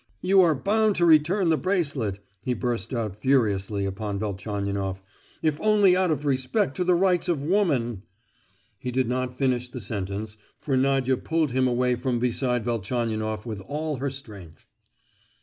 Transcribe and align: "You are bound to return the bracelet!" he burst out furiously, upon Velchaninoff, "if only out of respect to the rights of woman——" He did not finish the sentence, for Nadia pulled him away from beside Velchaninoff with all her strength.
"You 0.23 0.41
are 0.41 0.55
bound 0.55 0.95
to 0.95 1.05
return 1.05 1.49
the 1.49 1.59
bracelet!" 1.59 2.17
he 2.41 2.55
burst 2.55 2.91
out 2.91 3.15
furiously, 3.15 3.85
upon 3.85 4.17
Velchaninoff, 4.17 4.99
"if 5.43 5.59
only 5.61 5.95
out 5.95 6.09
of 6.09 6.25
respect 6.25 6.75
to 6.77 6.83
the 6.83 6.95
rights 6.95 7.29
of 7.29 7.45
woman——" 7.45 8.01
He 8.79 8.89
did 8.89 9.07
not 9.07 9.37
finish 9.37 9.69
the 9.69 9.79
sentence, 9.79 10.37
for 10.59 10.75
Nadia 10.75 11.17
pulled 11.17 11.51
him 11.51 11.67
away 11.67 11.95
from 11.95 12.17
beside 12.17 12.65
Velchaninoff 12.65 13.45
with 13.45 13.59
all 13.61 13.97
her 13.97 14.09
strength. 14.09 14.65